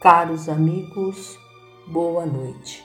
Caros 0.00 0.48
amigos, 0.48 1.36
boa 1.88 2.24
noite. 2.24 2.84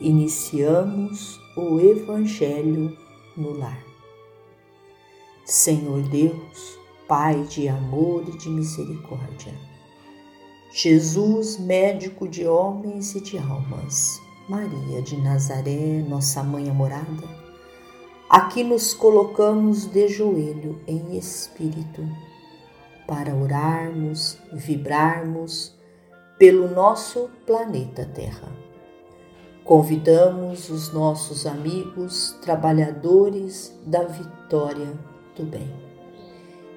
Iniciamos 0.00 1.40
o 1.56 1.78
Evangelho 1.78 2.98
no 3.36 3.52
lar. 3.56 3.80
Senhor 5.44 6.02
Deus, 6.08 6.80
Pai 7.06 7.44
de 7.44 7.68
amor 7.68 8.24
e 8.26 8.36
de 8.38 8.48
misericórdia, 8.48 9.54
Jesus, 10.72 11.60
médico 11.60 12.26
de 12.26 12.44
homens 12.44 13.14
e 13.14 13.20
de 13.20 13.38
almas, 13.38 14.20
Maria 14.48 15.00
de 15.02 15.16
Nazaré, 15.18 16.04
nossa 16.08 16.42
mãe 16.42 16.68
amorada, 16.68 17.22
aqui 18.28 18.64
nos 18.64 18.92
colocamos 18.92 19.86
de 19.86 20.08
joelho 20.08 20.82
em 20.88 21.16
espírito 21.16 22.02
para 23.06 23.32
orarmos, 23.32 24.36
vibrarmos 24.52 25.75
pelo 26.38 26.68
nosso 26.68 27.30
planeta 27.46 28.04
Terra. 28.04 28.48
Convidamos 29.64 30.68
os 30.68 30.92
nossos 30.92 31.46
amigos 31.46 32.36
trabalhadores 32.42 33.74
da 33.86 34.04
vitória 34.04 34.92
do 35.34 35.44
bem, 35.44 35.74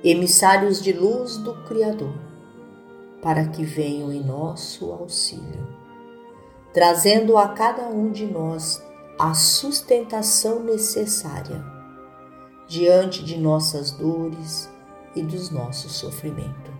emissários 0.02 0.82
de 0.82 0.94
luz 0.94 1.36
do 1.38 1.54
Criador, 1.66 2.18
para 3.22 3.48
que 3.48 3.64
venham 3.64 4.14
em 4.14 4.24
nosso 4.24 4.94
auxílio, 4.94 5.68
trazendo 6.74 7.38
a 7.38 7.50
cada 7.50 7.84
um 7.90 8.12
de 8.12 8.26
nós 8.26 8.82
a 9.20 9.34
sustentação 9.34 10.64
necessária 10.64 11.62
diante 12.66 13.26
de 13.26 13.38
nossas 13.38 13.92
dores 13.92 14.70
e 15.16 15.22
dos 15.22 15.50
nossos 15.50 15.92
sofrimentos 15.94 16.79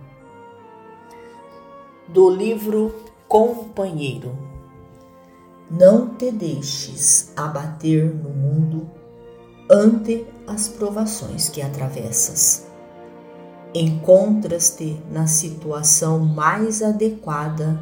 do 2.12 2.28
livro 2.28 2.92
Companheiro. 3.28 4.36
Não 5.70 6.08
te 6.08 6.32
deixes 6.32 7.32
abater 7.36 8.12
no 8.12 8.30
mundo 8.30 8.90
ante 9.70 10.26
as 10.44 10.66
provações 10.66 11.48
que 11.48 11.62
atravessas. 11.62 12.66
Encontras-te 13.72 15.00
na 15.08 15.28
situação 15.28 16.18
mais 16.18 16.82
adequada 16.82 17.80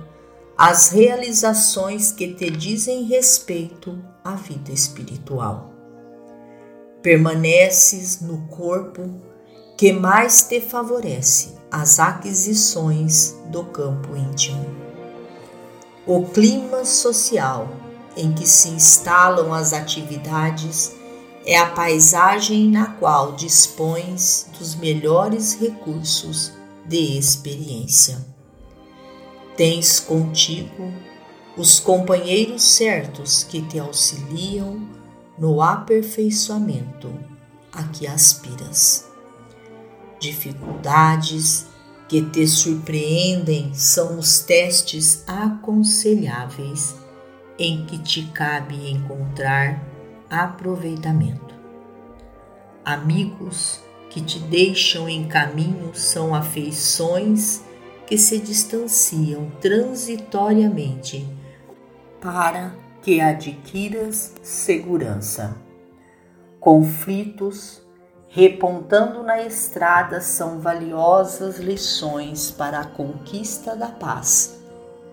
às 0.59 0.91
realizações 0.91 2.13
que 2.13 2.35
te 2.35 2.51
dizem 2.51 3.05
respeito 3.05 3.99
à 4.23 4.35
vida 4.35 4.71
espiritual. 4.71 5.73
Permaneces 7.03 8.21
no 8.21 8.47
corpo 8.49 9.09
que 9.79 9.91
mais 9.91 10.43
te 10.43 10.61
favorece 10.61 11.58
as 11.71 11.99
aquisições 11.99 13.37
do 13.47 13.65
campo 13.65 14.17
íntimo. 14.17 14.67
O 16.07 16.25
clima 16.27 16.85
social 16.85 17.69
em 18.17 18.33
que 18.33 18.47
se 18.47 18.71
instalam 18.71 19.53
as 19.53 19.73
atividades 19.73 20.93
é 21.45 21.57
a 21.57 21.67
paisagem 21.67 22.69
na 22.69 22.87
qual 22.87 23.33
dispões 23.33 24.47
dos 24.59 24.75
melhores 24.75 25.55
recursos 25.59 26.53
de 26.87 27.19
experiência. 27.19 28.19
Tens 29.57 30.01
contigo 30.01 30.93
os 31.57 31.81
companheiros 31.81 32.63
certos 32.63 33.43
que 33.43 33.61
te 33.63 33.79
auxiliam 33.79 34.89
no 35.39 35.61
aperfeiçoamento 35.61 37.13
a 37.73 37.83
que 37.85 38.07
aspiras 38.07 39.08
dificuldades 40.19 41.67
que 42.09 42.23
te 42.23 42.47
surpreendem 42.47 43.75
são 43.75 44.19
os 44.19 44.41
testes 44.41 45.25
aconselháveis 45.27 46.97
em 47.59 47.85
que 47.85 47.99
te 47.99 48.23
cabe 48.33 48.91
encontrar 48.91 49.85
aproveitamento. 50.31 51.55
Amigos 52.85 53.81
que 54.09 54.23
te 54.23 54.39
deixam 54.39 55.09
em 55.09 55.27
caminho 55.29 55.91
são 55.95 56.35
afeições 56.35 57.63
que 58.07 58.17
se 58.17 58.39
distanciam 58.39 59.51
transitoriamente 59.61 61.29
para 62.21 62.75
que 63.03 63.21
adquiras 63.21 64.33
segurança. 64.43 65.57
Conflitos 66.59 67.83
repontando 68.29 69.23
na 69.23 69.41
estrada 69.41 70.21
são 70.21 70.61
valiosas 70.61 71.59
lições 71.59 72.51
para 72.51 72.81
a 72.81 72.85
conquista 72.85 73.75
da 73.75 73.89
paz 73.89 74.59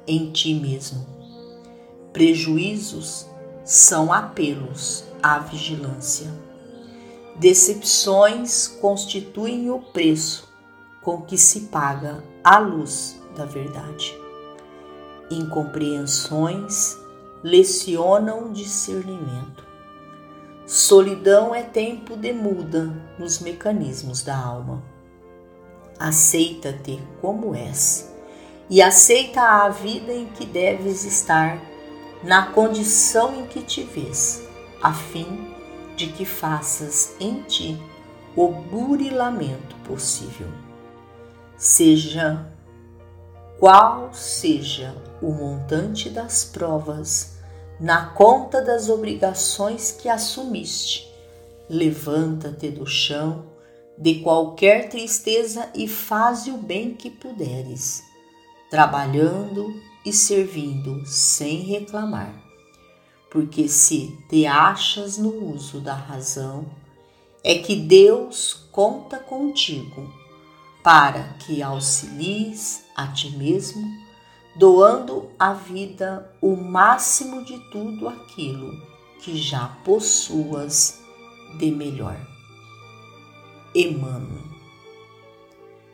em 0.06 0.32
ti 0.32 0.54
mesmo. 0.54 1.06
Prejuízos 2.12 3.26
são 3.64 4.12
apelos 4.12 5.04
à 5.24 5.40
vigilância. 5.40 6.32
Decepções 7.38 8.68
constituem 8.68 9.70
o 9.70 9.80
preço 9.80 10.48
com 11.02 11.22
que 11.22 11.38
se 11.38 11.62
paga 11.62 12.24
a 12.44 12.58
luz 12.60 13.20
da 13.36 13.46
verdade. 13.46 14.18
Incompreensões 15.30 16.98
lecionam 17.44 18.52
discernimento. 18.52 19.65
Solidão 20.66 21.54
é 21.54 21.62
tempo 21.62 22.18
de 22.18 22.34
muda 22.34 22.92
nos 23.20 23.40
mecanismos 23.40 24.24
da 24.24 24.36
alma. 24.36 24.84
Aceita-te 26.00 27.00
como 27.22 27.54
és 27.54 28.12
e 28.68 28.82
aceita 28.82 29.42
a 29.42 29.70
vida 29.70 30.12
em 30.12 30.26
que 30.26 30.44
deves 30.44 31.06
estar, 31.06 31.62
na 32.24 32.48
condição 32.48 33.40
em 33.40 33.46
que 33.46 33.62
te 33.62 33.84
vês, 33.84 34.44
a 34.82 34.92
fim 34.92 35.54
de 35.96 36.08
que 36.08 36.26
faças 36.26 37.16
em 37.20 37.44
ti 37.44 37.80
o 38.36 38.48
burilamento 38.48 39.76
possível. 39.88 40.48
Seja 41.56 42.44
qual 43.60 44.10
seja 44.14 44.96
o 45.22 45.32
montante 45.32 46.10
das 46.10 46.44
provas, 46.44 47.35
na 47.80 48.08
conta 48.08 48.62
das 48.62 48.90
obrigações 48.90 49.92
que 49.92 50.08
assumiste. 50.08 51.12
Levanta-te 51.70 52.70
do 52.70 52.86
chão 52.86 53.46
de 53.98 54.16
qualquer 54.16 54.90
tristeza 54.90 55.70
e 55.74 55.88
faze 55.88 56.52
o 56.52 56.58
bem 56.58 56.94
que 56.94 57.10
puderes, 57.10 58.04
trabalhando 58.70 59.74
e 60.06 60.12
servindo 60.12 61.06
sem 61.06 61.62
reclamar. 61.62 62.34
Porque 63.30 63.68
se 63.68 64.18
te 64.30 64.46
achas 64.46 65.18
no 65.18 65.54
uso 65.54 65.80
da 65.80 65.94
razão, 65.94 66.66
é 67.44 67.56
que 67.56 67.76
Deus 67.76 68.68
conta 68.72 69.18
contigo 69.18 70.12
para 70.84 71.24
que 71.40 71.62
auxilies 71.62 72.86
a 72.96 73.08
ti 73.08 73.32
mesmo 73.32 74.05
doando 74.56 75.30
à 75.38 75.54
vida 75.54 76.32
o 76.42 76.56
máximo 76.56 77.44
de 77.44 77.60
tudo 77.72 78.08
aquilo 78.08 78.82
que 79.20 79.38
já 79.38 79.68
possuas 79.84 81.02
de 81.58 81.72
melhor. 81.72 82.18
Emmanuel. 83.74 84.44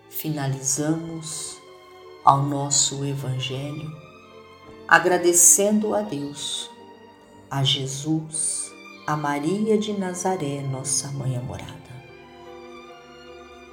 Finalizamos 0.10 1.58
ao 2.24 2.44
nosso 2.44 3.04
Evangelho 3.04 4.02
agradecendo 4.92 5.96
a 5.96 6.02
Deus, 6.02 6.70
a 7.50 7.64
Jesus, 7.64 8.74
a 9.08 9.16
Maria 9.16 9.78
de 9.78 9.94
Nazaré, 9.94 10.62
nossa 10.62 11.08
mãe 11.14 11.38
amorada. 11.38 11.72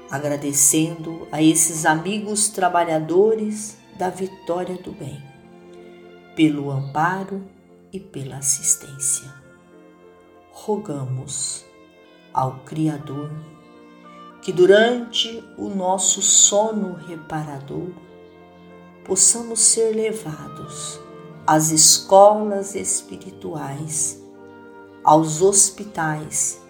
Agradecendo 0.09 1.27
a 1.33 1.43
esses 1.43 1.85
amigos 1.85 2.51
trabalhadores 2.51 3.78
da 3.99 4.09
vitória 4.11 4.77
do 4.77 4.93
bem, 4.93 5.21
pelo 6.37 6.71
amparo 6.71 7.43
e 7.93 7.99
pela 7.99 8.37
assistência. 8.37 9.29
Rogamos 10.53 11.65
ao 12.33 12.61
Criador 12.61 13.31
que 14.41 14.53
durante 14.53 15.43
o 15.59 15.69
nosso 15.69 16.23
sono 16.23 16.95
reparador 16.95 17.91
possamos 19.05 19.59
ser 19.59 19.97
levados 19.97 21.00
às 21.45 21.73
escolas 21.73 22.77
espirituais, 22.77 24.23
aos 25.03 25.43
hospitais, 25.43 26.62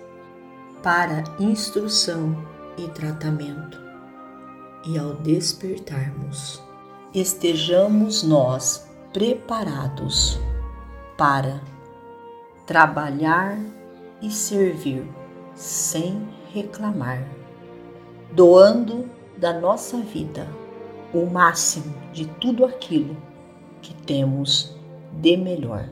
para 0.82 1.24
instrução 1.38 2.42
e 2.78 2.88
tratamento, 2.88 3.78
e 4.86 4.96
ao 4.96 5.14
despertarmos 5.14 6.66
estejamos 7.14 8.22
nós 8.22 8.86
preparados 9.12 10.38
para 11.16 11.60
trabalhar 12.66 13.58
e 14.20 14.30
servir 14.30 15.08
sem 15.54 16.28
reclamar, 16.52 17.26
doando 18.32 19.08
da 19.36 19.58
nossa 19.58 19.98
vida 19.98 20.46
o 21.14 21.24
máximo 21.24 21.94
de 22.12 22.26
tudo 22.26 22.64
aquilo 22.64 23.16
que 23.80 23.94
temos 23.94 24.76
de 25.12 25.36
melhor, 25.36 25.88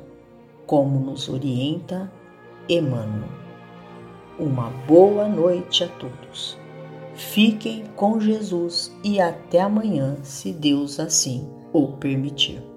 como 0.66 1.00
nos 1.00 1.28
orienta 1.28 2.12
Emmanuel. 2.68 3.30
Uma 4.38 4.68
boa 4.86 5.26
noite 5.26 5.84
a 5.84 5.88
todos. 5.88 6.58
Fiquem 7.16 7.84
com 7.96 8.20
Jesus 8.20 8.94
e 9.02 9.20
até 9.20 9.60
amanhã, 9.60 10.16
se 10.22 10.52
Deus 10.52 11.00
assim 11.00 11.48
o 11.72 11.88
permitir. 11.88 12.75